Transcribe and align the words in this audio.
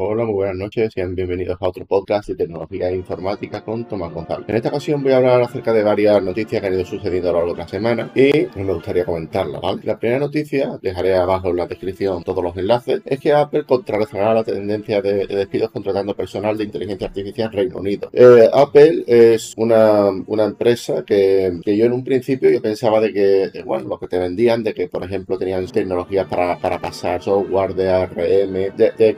Hola, 0.00 0.24
muy 0.24 0.34
buenas 0.34 0.54
noches, 0.54 0.92
sean 0.94 1.16
bienvenidos 1.16 1.60
a 1.60 1.68
otro 1.68 1.84
podcast 1.84 2.28
de 2.28 2.36
tecnología 2.36 2.88
e 2.88 2.94
informática 2.94 3.64
con 3.64 3.88
Tomás 3.88 4.12
González. 4.12 4.48
En 4.48 4.54
esta 4.54 4.68
ocasión 4.68 5.02
voy 5.02 5.10
a 5.10 5.16
hablar 5.16 5.42
acerca 5.42 5.72
de 5.72 5.82
varias 5.82 6.22
noticias 6.22 6.60
que 6.60 6.68
han 6.68 6.74
ido 6.74 6.84
sucediendo 6.84 7.30
a 7.30 7.32
lo 7.32 7.38
largo 7.38 7.54
de 7.54 7.58
la 7.58 7.66
semana 7.66 8.12
y 8.14 8.46
me 8.54 8.72
gustaría 8.74 9.04
comentarlas, 9.04 9.60
¿vale? 9.60 9.80
La 9.82 9.98
primera 9.98 10.20
noticia, 10.20 10.78
dejaré 10.80 11.16
abajo 11.16 11.48
en 11.50 11.56
la 11.56 11.66
descripción 11.66 12.22
todos 12.22 12.44
los 12.44 12.56
enlaces, 12.56 13.02
es 13.04 13.18
que 13.18 13.32
Apple 13.32 13.64
contrarrestará 13.64 14.32
la 14.34 14.44
tendencia 14.44 15.02
de, 15.02 15.26
despidos 15.26 15.72
contratando 15.72 16.14
personal 16.14 16.56
de 16.56 16.62
inteligencia 16.62 17.08
artificial 17.08 17.50
en 17.50 17.58
Reino 17.58 17.78
Unido. 17.78 18.08
Eh, 18.12 18.48
Apple 18.52 19.02
es 19.04 19.52
una, 19.56 20.10
una 20.28 20.44
empresa 20.44 21.04
que, 21.04 21.58
que, 21.64 21.76
yo 21.76 21.86
en 21.86 21.92
un 21.92 22.04
principio 22.04 22.48
yo 22.50 22.62
pensaba 22.62 23.00
de 23.00 23.12
que, 23.12 23.62
bueno, 23.64 23.88
lo 23.88 23.98
que 23.98 24.06
te 24.06 24.18
vendían, 24.20 24.62
de 24.62 24.74
que 24.74 24.86
por 24.86 25.02
ejemplo 25.02 25.36
tenían 25.36 25.66
tecnologías 25.66 26.28
para, 26.28 26.56
para 26.56 26.78
pasar 26.78 27.20
software 27.20 27.74
de 27.74 27.90
ARM, 27.90 28.52
de, 28.76 28.92
de 28.96 29.16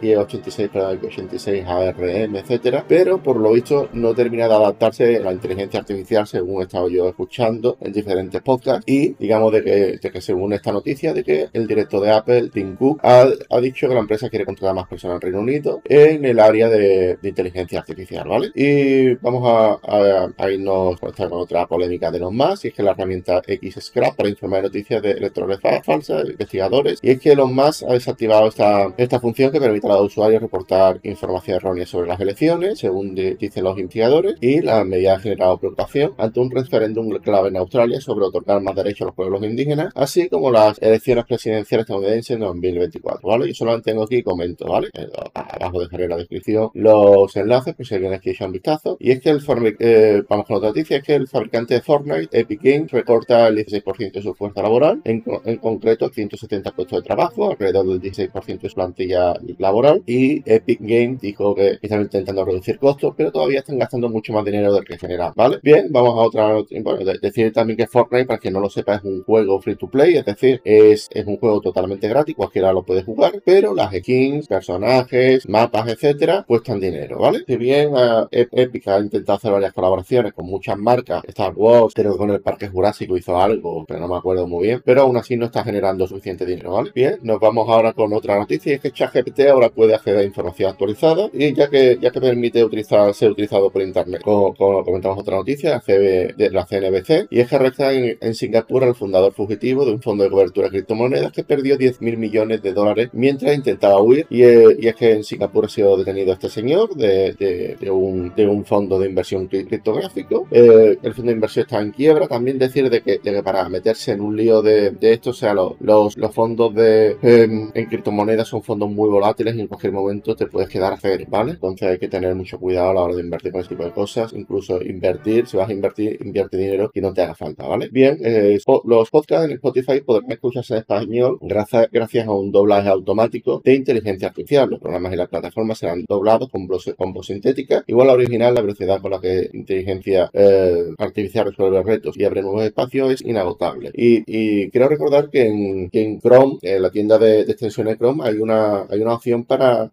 X86 0.73 1.11
86 1.11 1.65
ARM, 1.67 2.37
etcétera, 2.37 2.85
pero 2.87 3.23
por 3.23 3.37
lo 3.37 3.53
visto 3.53 3.89
no 3.93 4.15
termina 4.15 4.49
de 4.49 4.55
adaptarse 4.55 5.17
a 5.17 5.21
la 5.21 5.33
inteligencia 5.33 5.81
artificial 5.81 6.27
según 6.27 6.61
he 6.61 6.65
estado 6.65 6.89
yo 6.89 7.09
escuchando 7.09 7.77
en 7.81 7.93
diferentes 7.93 8.41
podcasts 8.43 8.85
y 8.87 9.15
digamos 9.15 9.53
de 9.53 9.63
que, 9.63 10.11
que 10.11 10.21
según 10.21 10.53
esta 10.53 10.73
noticia 10.73 11.13
de 11.13 11.25
que 11.25 11.49
el 11.53 11.67
director 11.67 12.03
de 12.03 12.11
Apple, 12.11 12.51
Tim 12.53 12.77
Cook, 12.77 13.01
ha, 13.03 13.61
dicho 13.61 13.89
que 13.89 13.95
la 13.95 14.01
empresa 14.01 14.29
quiere 14.29 14.45
contratar 14.45 14.75
más 14.75 14.89
personas 14.89 15.17
en 15.17 15.21
Reino 15.21 15.41
Unido 15.41 15.83
en 15.85 16.25
el 16.25 16.39
área 16.39 16.69
de, 16.69 17.19
inteligencia 17.23 17.81
artificial, 17.81 18.27
¿vale? 18.29 18.51
Y 18.55 19.15
vamos 19.17 19.43
a, 19.87 20.51
irnos 20.51 20.99
con 20.99 21.33
otra 21.33 21.67
polémica 21.67 22.11
de 22.11 22.19
los 22.19 22.33
más, 22.33 22.65
y 22.65 22.69
es 22.69 22.75
que 22.75 22.83
la 22.83 22.93
herramienta 22.93 23.43
X-Scrap 23.47 24.17
para 24.17 24.29
informar 24.29 24.63
noticias 24.63 25.03
de 25.03 25.13
electrones 25.13 25.61
falsas, 25.85 26.29
investigadores, 26.29 26.99
y 27.03 27.11
es 27.11 27.21
que 27.21 27.37
los 27.37 27.51
más 27.51 27.83
ha 27.83 27.93
desactivado 27.93 28.49
esta, 28.49 28.93
esta 28.97 29.21
función 29.21 29.53
que 29.53 29.61
permite 29.61 29.87
a 29.87 29.91
los 29.91 30.07
usuarios 30.07 30.43
reportar 30.43 30.60
información 31.03 31.57
errónea 31.57 31.87
sobre 31.87 32.09
las 32.09 32.21
elecciones, 32.21 32.79
según 32.79 33.15
dicen 33.15 33.65
los 33.65 33.79
investigadores, 33.79 34.35
y 34.41 34.61
la 34.61 34.85
medida 34.85 35.15
ha 35.15 35.19
generado 35.19 35.59
preocupación 35.59 36.13
ante 36.19 36.41
un 36.41 36.51
referéndum 36.51 37.11
clave 37.19 37.49
en 37.49 37.57
Australia 37.57 38.01
sobre 38.01 38.27
otorgar 38.27 38.61
más 38.63 38.75
derechos 38.75 39.03
a 39.03 39.05
los 39.07 39.15
pueblos 39.15 39.43
indígenas, 39.43 39.93
así 39.95 40.29
como 40.29 40.51
las 40.51 40.81
elecciones 40.81 41.25
presidenciales 41.25 41.85
estadounidenses 41.85 42.31
en 42.31 42.41
2024, 42.41 43.29
¿vale? 43.29 43.49
Yo 43.49 43.55
solo 43.55 43.81
tengo 43.83 44.05
aquí 44.05 44.17
y 44.17 44.23
comento, 44.23 44.67
¿vale? 44.67 44.89
Eh, 44.95 45.09
abajo 45.35 45.81
dejaré 45.81 46.05
en 46.05 46.11
la 46.11 46.17
descripción 46.17 46.71
los 46.75 47.37
enlaces, 47.37 47.75
por 47.75 47.87
si 47.87 47.95
alguien 47.95 48.13
aquí 48.13 48.31
echa 48.31 48.47
un 48.47 48.53
vistazo. 48.53 48.97
Y 49.01 49.11
es 49.11 49.21
que 49.21 49.31
el 49.31 49.41
eh, 49.79 50.23
vamos 50.29 50.47
con 50.47 50.57
otra 50.57 50.69
noticia, 50.69 50.99
es 50.99 51.03
que 51.03 51.15
el 51.15 51.29
fabricante 51.29 51.75
de 51.75 51.81
Fortnite, 51.81 52.39
Epic 52.39 52.61
Games, 52.63 52.91
recorta 52.91 53.49
el 53.49 53.57
16% 53.57 54.13
de 54.13 54.23
su 54.23 54.35
fuerza 54.35 54.63
laboral, 54.63 55.01
en, 55.05 55.23
en 55.45 55.57
concreto 55.59 56.09
170 56.09 56.71
puestos 56.73 57.03
de 57.03 57.07
trabajo, 57.07 57.51
alrededor 57.51 57.87
del 57.87 58.01
16% 58.01 58.61
de 58.61 58.69
su 58.69 58.75
plantilla 58.75 59.35
laboral, 59.59 60.03
y 60.07 60.40
Epic 60.47 60.79
Games 60.81 61.21
dijo 61.21 61.55
que 61.55 61.79
están 61.81 62.03
intentando 62.03 62.45
reducir 62.45 62.79
costos, 62.79 63.15
pero 63.17 63.33
todavía 63.33 63.61
están 63.61 63.79
gastando 63.79 64.09
mucho 64.09 64.33
más 64.33 64.45
dinero 64.45 64.73
del 64.73 64.85
que 64.85 64.99
generan, 64.99 65.33
¿vale? 65.37 65.59
Bien, 65.63 65.89
vamos 65.91 66.15
a 66.19 66.23
otra, 66.23 66.63
bueno, 66.83 67.13
decir 67.21 67.53
también 67.53 67.77
que 67.77 67.87
Fortnite, 67.87 68.27
para 68.27 68.39
quien 68.39 68.55
no 68.55 68.61
lo 68.61 68.71
sepa, 68.71 68.97
es 68.97 69.05
un 69.05 69.23
juego 69.25 69.61
free 69.61 69.77
to 69.77 69.89
play, 69.89 70.17
es 70.17 70.25
decir, 70.25 70.61
es, 70.65 71.09
es 71.13 71.27
un 71.27 71.37
juego 71.39 71.61
totalmente 71.61 72.09
gratis, 72.09 72.35
cualquiera 72.35 72.73
lo 72.73 72.83
puede 72.85 73.03
jugar, 73.03 73.43
pero 73.45 73.75
las 73.75 73.95
skins, 73.95 74.47
personajes, 74.47 75.49
mapas, 75.49 75.89
etcétera, 75.89 76.45
cuestan 76.47 76.81
dinero, 76.81 77.19
¿vale? 77.19 77.45
Si 77.47 77.57
bien 77.57 77.93
uh, 77.93 78.27
Epic 78.31 78.89
ha 78.89 78.99
intentado 78.99 79.37
hacer 79.37 79.53
varias 79.53 79.73
colaboraciones 79.73 80.33
con 80.33 80.47
muchas 80.47 80.79
marcas, 80.79 81.23
Star 81.27 81.53
Wars, 81.55 81.95
creo 81.95 82.13
que 82.13 82.19
con 82.19 82.31
el 82.31 82.41
Parque 82.41 82.69
Jurásico 82.69 83.17
hizo 83.17 83.41
algo, 83.41 83.85
pero 83.87 84.01
no 84.01 84.09
me 84.09 84.17
acuerdo 84.17 84.47
muy 84.47 84.69
bien, 84.69 84.83
pero 84.85 85.03
aún 85.03 85.17
así 85.17 85.37
no 85.37 85.47
está 85.47 85.65
generando 85.65 86.07
suficiente 86.07 86.47
dinero, 86.47 86.73
¿vale? 86.73 86.91
Bien, 86.95 87.19
nos 87.23 87.41
vamos 87.41 87.69
ahora 87.69 87.93
con 87.93 88.13
otra 88.13 88.39
noticia, 88.39 88.73
y 88.73 88.75
es 88.77 88.81
que 88.81 88.91
ChatGPT 88.91 89.41
ahora 89.51 89.71
puede 89.71 89.95
acceder 89.95 90.25
información 90.31 90.71
actualizada 90.71 91.29
y 91.33 91.53
ya 91.55 91.69
que, 91.69 91.99
ya 92.01 92.11
que 92.11 92.21
permite 92.21 92.65
utilizar, 92.65 93.13
ser 93.15 93.31
utilizado 93.31 93.71
por 93.71 93.83
internet. 93.83 94.23
Como, 94.23 94.55
comentamos 94.55 95.19
otra 95.19 95.37
noticia, 95.37 95.83
de 95.87 96.51
la 96.53 96.65
CNBC, 96.67 97.29
y 97.31 97.41
es 97.41 97.49
que 97.49 97.57
arresta 97.57 97.93
en, 97.93 98.35
Singapur 98.35 98.85
al 98.85 98.95
fundador 98.95 99.33
fugitivo 99.33 99.85
de 99.85 99.93
un 99.93 100.03
fondo 100.03 100.25
de 100.25 100.31
cobertura 100.31 100.67
de 100.69 100.71
criptomonedas 100.71 101.33
que 101.33 101.45
perdió 101.45 101.77
10 101.77 102.01
mil 102.01 102.17
millones 102.17 102.63
de 102.63 102.73
dólares 102.73 103.11
mientras 103.13 103.55
intentaba 103.55 104.01
huir. 104.01 104.27
Y, 104.31 104.43
eh, 104.43 104.77
y, 104.79 104.89
es 104.89 104.95
que 104.95 105.13
en 105.13 105.25
Singapur 105.25 105.67
ha 105.67 105.69
sido 105.69 105.97
detenido 105.97 106.33
este 106.33 106.49
señor 106.49 106.95
de, 106.95 107.33
de, 107.81 107.91
un, 107.91 108.33
de 108.35 108.47
un, 108.47 108.65
fondo 108.65 108.99
de 108.99 109.09
inversión 109.09 109.47
criptográfico. 109.47 110.47
Eh, 110.51 110.99
el 111.03 111.15
fondo 111.15 111.31
de 111.31 111.35
inversión 111.35 111.65
está 111.65 111.81
en 111.81 111.91
quiebra. 111.91 112.29
También 112.29 112.59
decir 112.59 112.89
de 112.89 113.03
que, 113.03 113.19
de 113.19 113.33
que 113.33 113.43
para 113.43 113.69
meterse 113.69 114.13
en 114.13 114.21
un 114.21 114.37
lío 114.37 114.63
de, 114.63 114.97
esto, 115.01 115.31
o 115.31 115.33
sea, 115.33 115.55
los, 115.55 115.77
los, 115.81 116.35
fondos 116.35 116.75
de, 116.75 117.17
em, 117.23 117.71
en 117.75 117.87
criptomonedas 117.87 118.49
son 118.49 118.63
fondos 118.63 118.91
muy 118.91 119.09
volátiles 119.09 119.55
y 119.57 119.61
en 119.61 119.67
cualquier 119.67 119.93
momento 119.93 120.20
te 120.23 120.47
puedes 120.47 120.69
quedar 120.69 120.93
a 120.93 120.97
hacer, 120.97 121.27
¿vale? 121.29 121.53
Entonces 121.53 121.89
hay 121.89 121.99
que 121.99 122.09
tener 122.09 122.35
mucho 122.35 122.59
cuidado 122.59 122.91
a 122.91 122.95
la 122.95 123.03
hora 123.03 123.15
de 123.15 123.23
invertir 123.23 123.53
con 123.53 123.61
ese 123.61 123.71
tipo 123.71 123.85
de 123.85 123.93
cosas. 123.93 124.33
Incluso 124.33 124.83
invertir, 124.83 125.47
si 125.47 125.57
vas 125.57 125.69
a 125.69 125.73
invertir, 125.73 126.19
invierte 126.25 126.57
dinero 126.57 126.91
que 126.91 127.01
no 127.01 127.13
te 127.13 127.23
haga 127.23 127.35
falta, 127.35 127.67
¿vale? 127.67 127.89
Bien, 127.91 128.19
eh, 128.23 128.59
los 128.85 129.11
podcasts 129.11 129.47
en 129.47 129.53
Spotify 129.53 130.01
podrán 130.01 130.31
escucharse 130.33 130.75
en 130.75 130.81
español 130.81 131.39
gracias, 131.41 132.27
a 132.27 132.33
un 132.33 132.53
doblaje 132.53 132.89
automático 132.89 133.61
de 133.65 133.75
inteligencia 133.75 134.29
artificial. 134.29 134.71
Los 134.71 134.81
programas 134.81 135.13
y 135.13 135.17
las 135.17 135.29
plataformas 135.29 135.79
serán 135.79 136.05
doblados 136.09 136.49
con 136.51 136.67
voz, 136.67 136.93
con 136.97 137.13
voz 137.13 137.27
sintética. 137.27 137.83
Igual 137.87 138.09
la 138.09 138.15
original, 138.15 138.55
la 138.55 138.61
velocidad 138.63 139.01
con 139.01 139.11
la 139.11 139.21
que 139.21 139.51
inteligencia 139.53 140.31
eh, 140.33 140.87
artificial 140.99 141.47
resuelve 141.47 141.83
retos 141.83 142.17
y 142.17 142.25
abre 142.25 142.43
nuevos 142.43 142.65
espacios 142.65 143.13
es 143.13 143.23
inagotable. 143.23 143.91
Y, 143.95 144.23
y 144.27 144.71
quiero 144.71 144.89
recordar 144.89 145.31
que 145.31 145.47
en, 145.47 146.21
Chrome, 146.21 146.59
en 146.63 146.83
la 146.83 146.91
tienda 146.91 147.19
de, 147.19 147.45
de 147.45 147.53
extensiones 147.53 147.97
Chrome, 147.97 148.25
hay 148.25 148.37
una, 148.37 148.87
hay 148.89 149.01
una 149.01 149.15
opción 149.15 149.45
para 149.45 149.89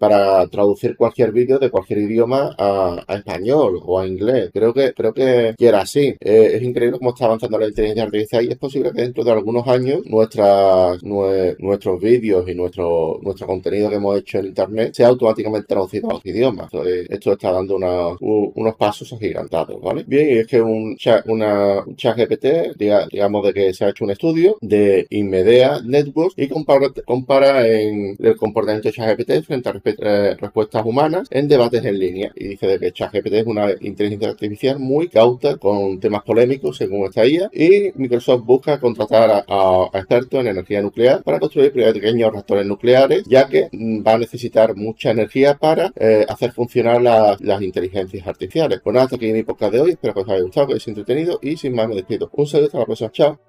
traducir 0.51 0.95
cualquier 0.95 1.31
vídeo 1.31 1.59
de 1.59 1.69
cualquier 1.69 1.99
idioma 1.99 2.55
a, 2.57 3.03
español 3.09 3.79
o 3.83 3.99
a 3.99 4.07
inglés. 4.07 4.49
Creo 4.53 4.73
que, 4.73 4.93
creo 4.93 5.13
que, 5.13 5.55
era 5.57 5.81
así. 5.81 6.15
Eh, 6.19 6.51
es 6.55 6.63
increíble 6.63 6.97
cómo 6.97 7.11
está 7.11 7.25
avanzando 7.25 7.57
la 7.57 7.67
inteligencia 7.67 8.03
artificial 8.03 8.45
y 8.45 8.51
es 8.51 8.57
posible 8.57 8.91
que 8.93 9.01
dentro 9.01 9.23
de 9.23 9.31
algunos 9.31 9.67
años 9.67 10.01
nuestras, 10.05 11.03
nuestros 11.03 12.01
vídeos 12.01 12.47
y 12.47 12.55
nuestro, 12.55 13.19
nuestro 13.21 13.47
contenido 13.47 13.89
que 13.89 13.95
hemos 13.95 14.17
hecho 14.19 14.39
en 14.39 14.47
internet 14.47 14.93
sea 14.93 15.07
automáticamente 15.07 15.67
traducido 15.67 16.07
a 16.11 16.15
otros 16.15 16.25
idiomas. 16.25 16.69
esto 17.09 17.33
está 17.33 17.51
dando 17.51 17.75
unos 17.75 18.75
pasos 18.75 19.11
agigantados, 19.13 19.81
¿vale? 19.81 20.03
Bien, 20.07 20.29
y 20.29 20.37
es 20.39 20.47
que 20.47 20.61
un 20.61 20.95
chat, 20.97 21.27
una, 21.27 21.83
chat 21.95 22.17
GPT, 22.17 22.77
digamos 22.77 23.45
de 23.45 23.53
que 23.53 23.73
se 23.73 23.85
ha 23.85 23.89
hecho 23.89 24.03
un 24.03 24.11
estudio 24.11 24.57
de 24.61 25.05
Inmedea 25.09 25.81
Networks 25.83 26.35
y 26.37 26.47
compara, 26.47 26.89
compara 27.05 27.67
en 27.67 28.15
el 28.19 28.35
comportamiento 28.35 28.89
de 28.89 28.93
ChatGPT 28.93 29.45
frente 29.45 29.69
a 29.69 29.73
eh, 30.07 30.35
respuestas 30.35 30.85
humanas 30.85 31.27
en 31.31 31.47
debates 31.47 31.83
en 31.85 31.99
línea. 31.99 32.31
Y 32.35 32.49
dice 32.49 32.67
de 32.67 32.79
que 32.79 32.91
ChatGPT 32.91 33.33
es 33.33 33.45
una 33.45 33.71
inteligencia 33.81 34.29
artificial 34.29 34.79
muy 34.79 35.09
cauta 35.09 35.57
con 35.57 35.99
temas 35.99 36.23
polémicos 36.23 36.77
según 36.77 37.05
esta 37.05 37.25
IA. 37.25 37.49
Y 37.53 37.91
Microsoft 37.95 38.43
busca 38.43 38.79
contratar 38.79 39.45
a, 39.47 39.89
expertos 39.93 40.39
en 40.39 40.47
energía 40.47 40.81
nuclear 40.81 41.23
para 41.23 41.39
construir 41.39 41.73
pequeños 41.73 42.31
reactores 42.31 42.65
nucleares, 42.65 43.23
ya 43.27 43.47
que 43.47 43.69
mm, 43.71 44.05
va 44.05 44.13
a 44.13 44.17
necesitar 44.17 44.75
mucha 44.75 45.11
energía 45.11 45.55
para 45.55 45.91
eh, 45.95 46.25
hacer 46.27 46.51
funcionar 46.51 47.01
las 47.01 47.61
inteligencias 47.61 48.27
artificiales. 48.27 48.79
Pues 48.83 48.93
nada, 48.93 49.05
hasta 49.05 49.15
aquí 49.15 49.31
mi 49.33 49.43
podcast 49.43 49.73
de 49.73 49.81
hoy. 49.81 49.91
Espero 49.91 50.13
que 50.13 50.21
os 50.21 50.29
haya 50.29 50.41
gustado, 50.41 50.67
que 50.67 50.73
os 50.75 50.83
haya 50.83 50.91
entretenido 50.91 51.39
y 51.41 51.57
sin 51.57 51.75
más 51.75 51.87
me 51.87 51.95
despido. 51.95 52.29
Un 52.33 52.47
saludo 52.47 52.67
hasta 52.67 52.79
la 52.79 52.85
próxima. 52.85 53.11
Chao. 53.11 53.46